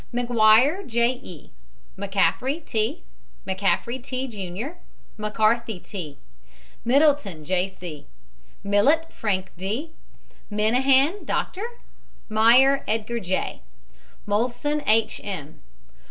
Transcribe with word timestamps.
MAGUIRE, 0.11 0.81
J. 0.87 1.19
E. 1.21 1.51
McCAFFRY, 1.95 2.65
T. 2.65 3.03
McCAFFRY, 3.45 4.01
T., 4.01 4.27
JR. 4.27 4.71
McCARTHY, 5.19 5.79
T. 5.83 6.17
MIDDLETON, 6.83 7.45
J. 7.45 7.67
C. 7.67 8.07
MILLET, 8.63 9.13
FRANK 9.13 9.51
D. 9.57 9.91
MINAHAN, 10.49 11.23
DR. 11.25 11.67
MEYER, 12.29 12.83
EDGAR 12.87 13.19
J. 13.19 13.61
MOLSON, 14.25 14.81
H. 14.87 15.21
M. 15.23 15.61